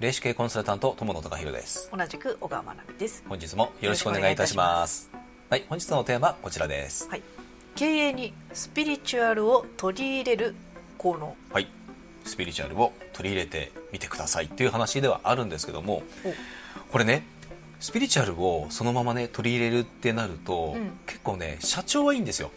[0.00, 1.90] 霊視系コンサルタント友野貴弘です。
[1.94, 3.22] 同じく小川真奈美です。
[3.28, 5.10] 本日もよろしくお願いいたします。
[5.50, 7.06] はい本日のテーマはこちらです。
[7.10, 7.22] はい。
[7.76, 10.54] 経営にスピリチュアルを取り入れる
[10.96, 11.36] 効能。
[11.52, 11.68] はい。
[12.24, 16.02] スピリチュアルを取り入れてみてくださいっていう話ではあるんですけども
[16.90, 17.24] これね
[17.78, 20.92] スピリチュアルをそのままね取り入れるってなると、うん。
[21.06, 22.50] 結構ね社長はいいんですよ。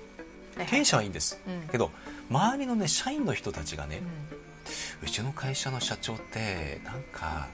[0.67, 1.67] 経営者はいいんです、うん。
[1.69, 1.91] けど
[2.29, 4.01] 周りのね社員の人たちがね
[4.31, 4.42] う、ん
[5.01, 7.47] うちの会社の社長ってなんか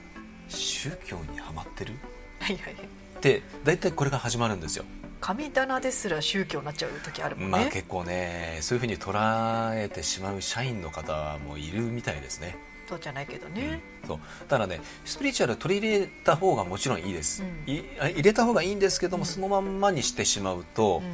[0.48, 1.94] 宗教にはまってる？
[2.40, 2.74] はいはい。
[2.74, 2.84] はい
[3.20, 4.86] って大体これが始まるんですよ、
[5.20, 12.56] 神棚ですら宗教になっちゃう時あるもんね、まあ結構ねそういうふうに捉えてしまう社員の方もいるみたいですね、
[12.88, 14.18] そうじゃないけどね、そう。
[14.48, 17.74] だからねスピリチュアル取り入れた方がもちろんいいです、うん。
[17.74, 19.26] いあ入れた方がいいんですけども、うん。
[19.26, 21.12] そのまんまにしてしまうと、うん。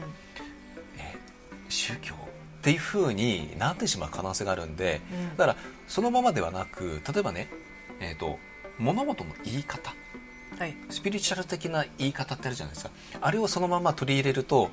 [1.00, 1.16] え
[1.68, 2.18] 宗教っ
[2.62, 5.36] ていうふうになってしまう可能性があるんで、うん。
[5.36, 5.56] だから
[5.86, 7.48] そのままではなく例えばね、
[8.00, 8.38] えー、と
[8.78, 9.94] 物事の言い方。
[10.58, 10.76] はい。
[10.90, 12.90] スピリチュアル的な言い方ってあるじゃないですか。
[13.20, 14.70] あれをそのまま取り入れると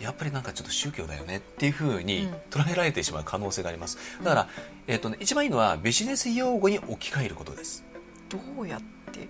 [0.00, 2.34] やっぱりなんかちょっと宗教だよねっていうふうにうん。
[2.50, 3.98] 捉えられてしまう可能性があります。
[4.22, 4.48] だから、
[4.86, 7.84] えーとね、一番いいのはビジネス用語に置き換えることです。
[8.28, 8.80] どうやっ
[9.12, 9.20] て？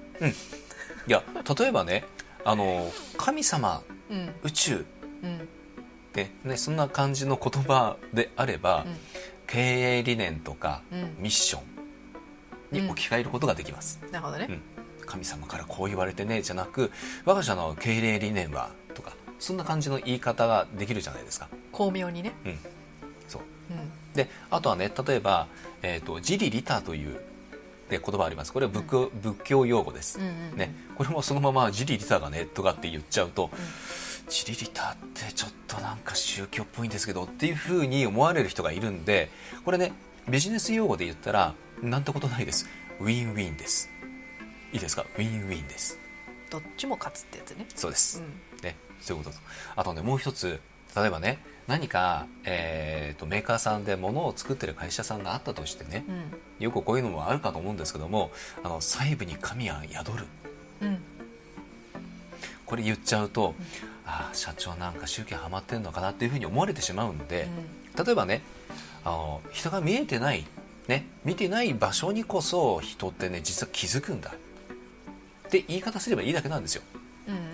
[1.07, 1.23] いや
[1.59, 2.05] 例えばね
[2.45, 4.35] あの神様うん。
[4.43, 4.85] 宇宙。
[5.23, 5.49] うん。
[6.45, 8.87] ね、そんな感じの言葉であれば、
[9.47, 11.17] 経営理念とかうん。
[11.19, 14.63] ミッションに置き換えることができます、なるほどね、うん。
[15.07, 16.91] 神様からこう言われてねじゃなく
[17.25, 22.59] 我が社の経営理念はとかそんな感じの言い方ができるじゃないですか、巧妙にね、うん、
[23.29, 23.43] そう。
[23.71, 23.93] うん。
[24.15, 25.49] であとはね例えば、
[25.83, 27.21] えーと「自利利他」という
[27.91, 28.53] で言葉あります。
[28.53, 33.51] これは仏教,、仏教用語です、うんうんね、これもそのまま「自利利他がね」とかって言っちゃうと
[34.27, 39.31] 「自利利他ってちょっとなんか宗教っぽいんですけど」っていうふうに思われる人がいるんで
[39.65, 39.93] これね
[40.29, 42.67] ビジネス用語で言ったらなんてことないです。
[43.01, 43.91] ウィンウィンです。
[44.73, 45.05] いいですか？
[45.17, 45.99] ウィンウィンです。
[46.51, 47.67] どっちも勝つってやつね。
[47.75, 48.63] そうです、うん。
[48.63, 49.43] ね、そういうことと。
[49.77, 50.61] あとねもう一つ
[50.97, 56.65] 例えばね何か、えー、とメーカーさんで物を作ってる会社さんがあったとしてねうん。
[56.65, 58.31] よくこういうのもあるかと思うんですけども
[58.63, 60.27] あの細部に神は宿る。
[60.83, 60.99] うん。
[62.67, 63.55] これ言っちゃうと、
[63.93, 67.49] ああ社長なんか宗教ハマってんのかなっていうふうに思われてしまうんで、
[68.05, 68.43] 例えばね
[69.05, 70.47] あの人が見えてない、
[70.89, 74.31] ね、見てない場所にこそ人ってね実は気づくんだ。
[74.31, 76.83] って言い方すればいいだけなんですよ。
[77.29, 77.45] うんうんう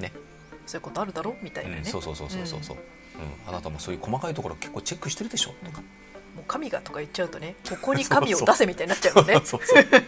[0.00, 0.02] ん。
[0.02, 0.12] ね。
[0.66, 1.36] そういうことあるだろ？
[1.42, 2.62] みたいなね、うん、そうそうそうそうそう。
[2.62, 3.48] そう、うん。
[3.48, 5.54] あなたもそういう細かいところ結構チェックしてるでしょ？
[5.64, 5.82] とか、
[6.34, 9.40] もう神がとか言っちゃうとね ここに神を出せみたいになっちゃうもんね。
[9.44, 9.86] そうそう、う。
[9.86, 10.06] ん、だか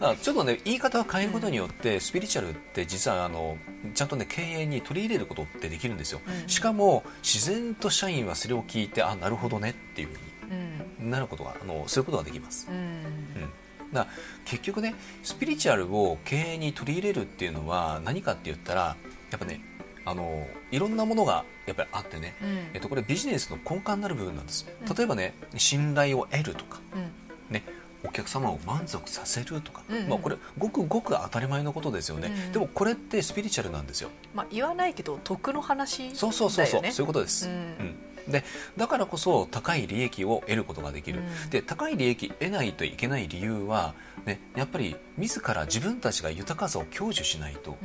[0.00, 3.56] らちょっとね言い方を変えることによって、スピリチュアルって実はあの
[3.94, 6.48] ちゃんとね経営に取り入れることってできるんですよ、うん。
[6.48, 10.14] しかも自然と社員はそれを聞いてあなるほどねっていうふう
[10.50, 11.06] うん。
[11.06, 12.76] になることがあのすることができます、うん。
[12.76, 18.96] うん、だから結局ねスピリチュアルを経営に取り入れるっていうのは何かって言ったら
[19.30, 19.60] やっぱね
[20.04, 22.48] あのいろんなものがやっぱりあってね、うん。
[22.74, 24.94] えっと、これビジネスの根幹になる部分なんですうん。
[24.94, 26.80] 例えばね信頼を得るとか。
[26.94, 27.54] うん。
[27.54, 27.62] ね、
[28.02, 30.08] お客様を満足させるとか、うんうん。
[30.08, 32.52] まあ、これごくごく当たり前のことですよね、うんうん。
[32.52, 34.10] でもこれってスピリチュアルなんですよ。
[34.34, 36.16] まあ言わないけど得の話だよね。
[36.16, 37.56] そうそうそうそう、そういうことです、ううん。
[37.56, 37.96] ん
[38.28, 38.42] で
[38.76, 41.50] だからこそ高い利益を得ることができる、うん。
[41.50, 43.94] で高い利益得ないといけない理由は、
[44.24, 47.76] ね、やっぱり自ら自分たちが豊かさを享受しないと、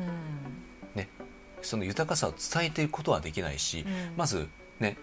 [1.61, 4.13] その豊かさを伝えていくことはできないし、うん。
[4.17, 4.47] まず
[4.79, 4.97] ね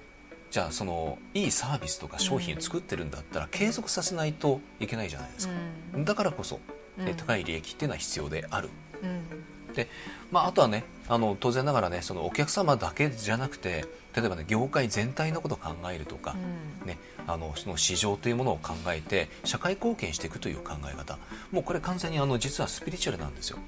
[0.50, 5.54] じゃあそのいいサービスとか商品を作ってるんだったら継続させないといけないじゃないですか、
[5.94, 6.04] うん。
[6.04, 6.56] だからこそ、
[6.96, 7.14] ねうん。
[7.14, 8.70] 高い利益っていうのは必要である。
[9.02, 9.74] うん。
[9.74, 9.88] で、
[10.30, 13.84] まあ、あとはねあの当然ながらねそのお客様だけじゃなくて
[14.14, 16.34] 例えばね業界全体のことを考えるとか、
[16.82, 16.88] うん。
[16.88, 21.18] ね、あのその市場というものを考えて社会貢献していくという考え方。
[21.50, 23.58] もうこれ完全にあの実はスピリチュアルなんですよ。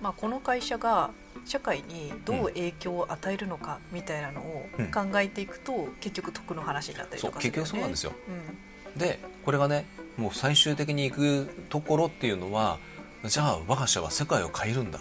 [0.00, 1.10] まあ、この会社が
[1.44, 8.10] 社会にどう影響を与えるのかみたいなのをうん考えていくと、結局得の話になったりとかする結局そうなんですよ。
[8.10, 8.16] よ。
[8.34, 8.54] ね。
[8.96, 12.78] でこれがねもう最終的に行くところっていうのは
[13.24, 15.00] じゃあ我が社は世界を変えるんだ。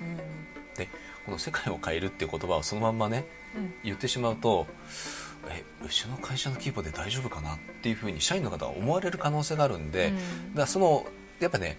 [0.00, 0.16] うんうん。
[0.76, 0.88] で
[1.26, 3.26] この世界を変えるっていう言葉をそのまんまね
[3.56, 3.74] うん。
[3.84, 4.66] 言ってしまうと
[5.48, 10.16] えうちの会社の規模で大丈夫かなっていうふうに社員の方は思われる可能性があるんで、うん。
[10.16, 11.06] だからその
[11.40, 11.78] やっぱね、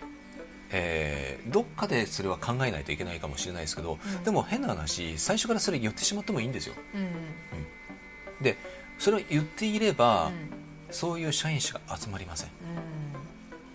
[0.72, 4.24] えーどっかでそれは考えないといけないかもしれないですけど、うん。
[4.24, 6.76] でも変な話最初からそれ言ってしまってもいいんですよ。
[6.94, 8.44] うん。
[8.44, 8.58] で
[9.00, 10.94] それを言っていれば、うん。
[10.94, 12.50] そういう社員しか集まりません。
[12.50, 12.60] だか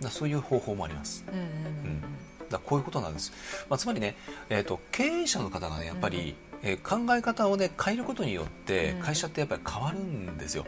[0.03, 1.25] らそういう方法もあります。
[1.27, 1.47] うんうんう
[1.93, 2.03] ん
[2.47, 3.33] だこういうことなんです、
[3.69, 4.15] まあ、つまりね、
[4.49, 9.01] えー、と経営者の方がねやっぱり、えー考え方をね変えることによってうん。
[9.01, 10.65] 会社ってやっぱり変わるんですよ、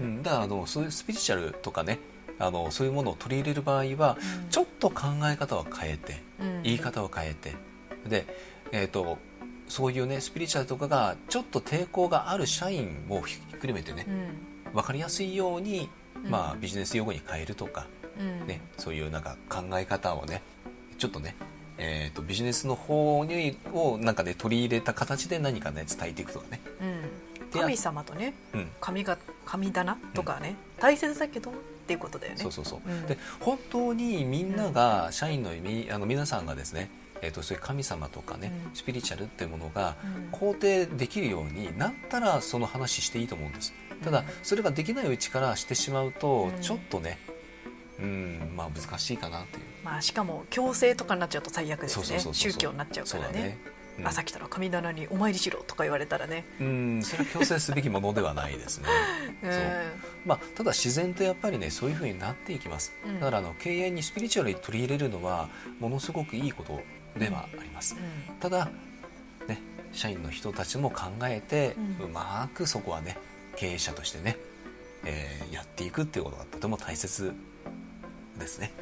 [0.00, 0.06] うん。
[0.06, 1.98] うん、だからあのそういうスピリチュアルとかね
[2.38, 4.48] あのそういうものを取り入れる場合は、うん。
[4.50, 6.62] ちょっと考え方を変えてうん。
[6.62, 7.54] 言い方を変えて
[8.08, 8.26] で、
[8.72, 9.18] えー、と
[9.68, 14.06] そういうねスピリチュアルとかがちょっと抵抗がある社員をひっくるめてね
[14.66, 14.72] うん。
[14.72, 15.88] 分かりやすいように、
[16.24, 16.30] うん。
[16.30, 17.86] まあ、ビジネス用語に変えるとか、
[18.18, 18.46] うん。
[18.46, 20.42] ね、そういうなんか考え方をね
[20.98, 21.36] ちょっとね、
[21.78, 31.54] えー、とビジネスの方にをなんかね取り入れた形で何かね伝えていくとかね、うん、で神様とねうん、神が神棚とかね、大切だけど
[31.88, 32.38] っていうことだよね。
[32.42, 33.06] そうそうそう、うん。
[33.06, 36.90] で本当にみんなが、社員のみあの皆さんがですね、
[37.22, 38.76] えー、とそういう神様とかね、うん。
[38.76, 40.38] スピリチュアルっていうものがうん。
[40.38, 43.72] 肯定できるようになったらその話していいと思うんです。
[44.04, 46.60] ただうんそれができないうちからしてしまうとうん。
[46.60, 47.18] ちょっとね
[47.98, 49.64] うんまあ難しいかなっていう。
[49.82, 52.20] まあ、しかも強制とかになっちゃうと最悪ですね。
[52.32, 53.58] 宗教になっちゃうからね
[54.04, 58.88] 朝来たら神棚にお参りしろとか言われたらね、うんそれは強制すべきものではないですね。
[59.42, 59.52] うん。
[59.52, 59.62] そう。
[60.26, 63.20] まあ、ただ自然とやっぱりねそういうふうになっていきます、うん。
[63.20, 65.48] だからあの経営にスピリチュアルに取り入れるのは
[65.78, 66.80] ものすごくいいこと
[67.18, 68.34] ではあります、うん。
[68.36, 68.70] ただ
[69.46, 69.60] ね
[69.92, 73.16] 社員の人たちも考えて、ううんまくそこはね
[73.56, 74.36] 経営者としてね、
[75.04, 77.32] えーやっていくっていうことがとても大切
[78.38, 78.72] ですね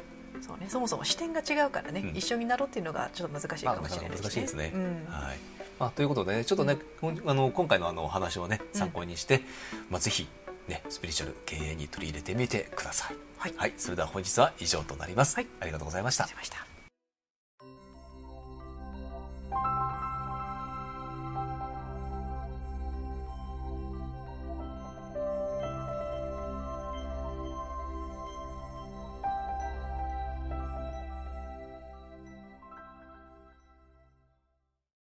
[0.41, 2.17] そうね、そもそも視点が違うからね、うん。
[2.17, 5.05] 一緒になろうっていうのがちょっと難しいかもしれないまあ難しいですね、うん。
[5.09, 5.37] はい。
[5.79, 9.41] まあ、ということで、ね、ちょっとね、こんあの今回のあのお話をね参考にして、
[9.89, 10.27] まあ、ぜひ、
[10.67, 13.53] ね、スピリチュアル経営に取り入れてみてください、はい。
[13.55, 15.47] はい、それでは本日は以上となります、はい。
[15.59, 16.27] ありがとうございました